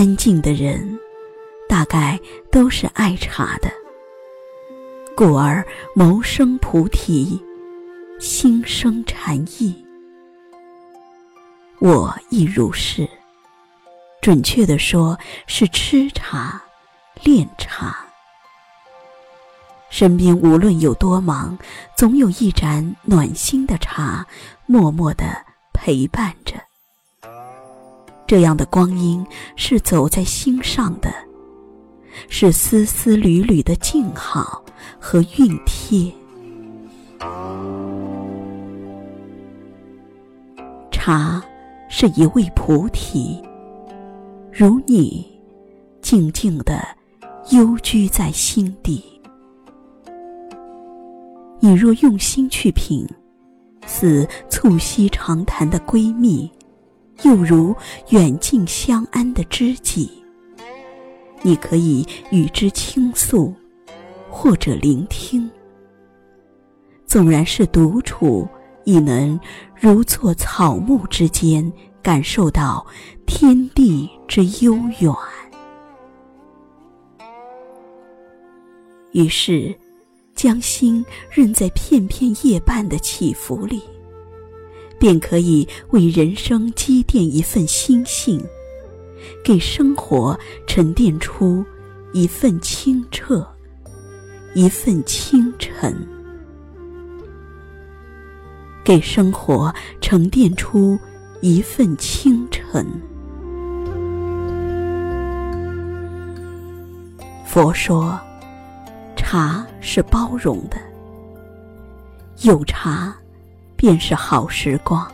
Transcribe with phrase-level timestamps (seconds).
[0.00, 0.98] 安静的人，
[1.68, 2.18] 大概
[2.50, 3.70] 都是爱茶的，
[5.14, 5.62] 故而
[5.94, 7.38] 谋生菩提，
[8.18, 9.84] 心生禅意。
[11.80, 13.06] 我亦如是。
[14.22, 16.62] 准确的说，是吃茶、
[17.22, 17.94] 练茶。
[19.90, 21.58] 身边无论有多忙，
[21.94, 24.26] 总有一盏暖心的茶，
[24.64, 25.26] 默默的
[25.74, 26.54] 陪伴着。
[28.30, 29.26] 这样的光阴
[29.56, 31.12] 是走在心上的，
[32.28, 34.64] 是丝丝缕缕的静好
[35.00, 36.12] 和熨帖。
[40.92, 41.42] 茶
[41.88, 43.42] 是一位菩提，
[44.52, 45.26] 如你，
[46.00, 46.86] 静静的
[47.50, 49.02] 幽居在心底。
[51.58, 53.04] 你若用心去品，
[53.86, 56.48] 似促膝长谈的闺蜜。
[57.22, 57.74] 又如
[58.08, 60.10] 远近相安的知己，
[61.42, 63.54] 你可以与之倾诉，
[64.30, 65.50] 或者聆听。
[67.06, 68.48] 纵然是独处，
[68.84, 69.38] 亦能
[69.74, 72.86] 如坐草木之间，感受到
[73.26, 75.12] 天地之悠远。
[79.12, 79.76] 于是，
[80.36, 83.82] 将心润在片片叶瓣的起伏里。
[85.00, 88.38] 便可以为人生积淀一份心性，
[89.42, 91.64] 给生活沉淀出
[92.12, 93.44] 一份清澈，
[94.54, 95.96] 一份清晨，
[98.84, 100.98] 给生活沉淀出
[101.40, 102.86] 一份清晨。
[107.46, 108.20] 佛说，
[109.16, 110.76] 茶是包容的，
[112.42, 113.16] 有茶。
[113.80, 115.10] 便是好时光。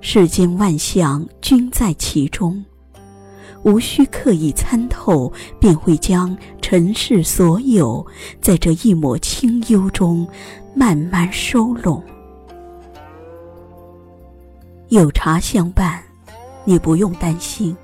[0.00, 2.64] 世间万象均在其中，
[3.64, 8.06] 无需刻意参透，便会将尘世所有，
[8.40, 10.24] 在这一抹清幽中
[10.76, 12.00] 慢慢收拢。
[14.90, 16.00] 有茶相伴，
[16.64, 17.76] 你不用担心，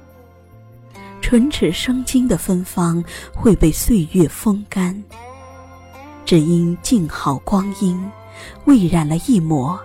[1.20, 3.02] 唇齿生津的芬芳
[3.34, 5.02] 会被岁月风干，
[6.24, 8.00] 只因静好光阴。
[8.64, 9.78] 未染了一抹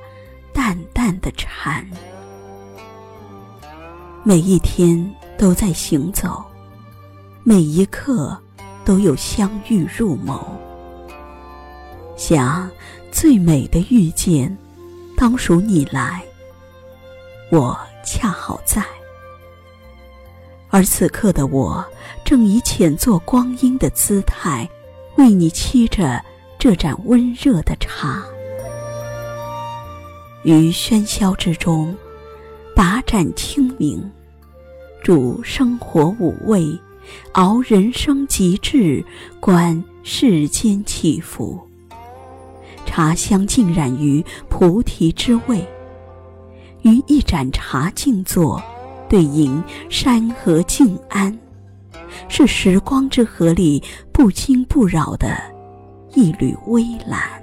[0.54, 1.86] 淡淡的禅，
[4.24, 6.44] 每一天都在行走，
[7.44, 8.38] 每一刻
[8.86, 10.40] 都有相遇入眸。
[12.16, 12.70] 想
[13.12, 14.56] 最美的遇见，
[15.18, 16.24] 当属你来，
[17.52, 18.84] 我恰好在，
[20.70, 21.84] 而此刻的我
[22.24, 24.70] 正以浅作光阴的姿态，
[25.18, 26.24] 为你沏着
[26.58, 28.24] 这盏温热的茶。
[30.44, 31.96] 于喧嚣之中，
[32.76, 34.12] 把盏清明，
[35.02, 36.78] 煮生活五味，
[37.34, 39.04] 熬人生极致，
[39.40, 41.60] 观世间起伏。
[42.86, 45.66] 茶香浸染于菩提之味，
[46.82, 48.62] 于一盏茶静坐，
[49.08, 51.40] 对迎山河静安，
[52.28, 53.82] 是时光之河里
[54.12, 55.38] 不惊不扰的
[56.14, 57.43] 一缕微澜。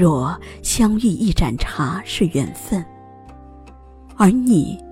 [0.00, 2.82] 若相遇一盏茶是缘分，
[4.16, 4.82] 而你，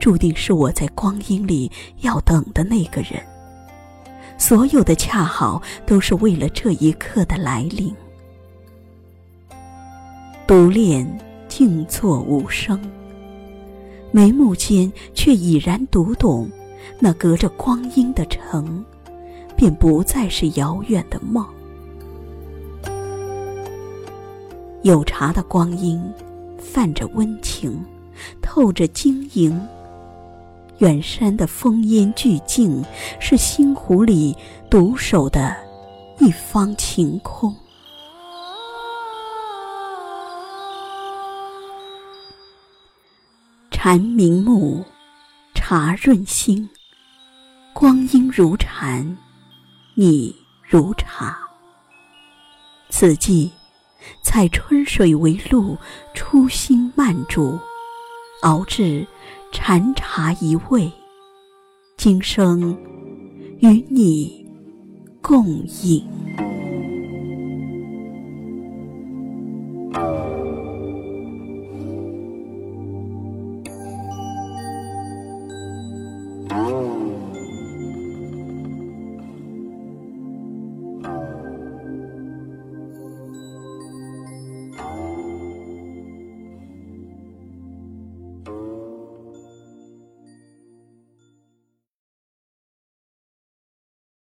[0.00, 1.70] 注定是我在光阴里
[2.00, 3.22] 要等的那个人。
[4.36, 7.94] 所有的恰好，都是为了这一刻的来临。
[10.44, 11.06] 独恋
[11.46, 12.80] 静坐无声，
[14.10, 16.50] 眉目间却已然读懂，
[16.98, 18.84] 那隔着光阴的城，
[19.56, 21.46] 便不再是遥远的梦。
[24.82, 26.00] 有茶的光阴，
[26.58, 27.84] 泛着温情，
[28.40, 29.60] 透着晶莹。
[30.78, 32.84] 远山的风烟俱静，
[33.18, 34.36] 是星湖里
[34.70, 35.56] 独守的
[36.20, 37.52] 一方晴空。
[43.72, 44.84] 禅明目，
[45.54, 46.70] 茶润心。
[47.74, 49.16] 光阴如禅，
[49.94, 51.36] 你如茶。
[52.88, 53.50] 此际。
[54.28, 55.74] 采春水为露
[56.12, 57.58] 初心慢煮
[58.42, 59.06] 熬制
[59.50, 60.92] 禅茶一味。
[61.96, 62.76] 今生
[63.60, 64.46] 与你
[65.22, 65.46] 共
[65.82, 66.06] 饮。